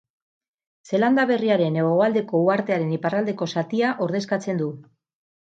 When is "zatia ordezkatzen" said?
3.57-4.65